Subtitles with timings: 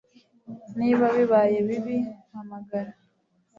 [0.79, 1.97] Niba bibaye bibi,
[2.27, 2.91] mpamagara.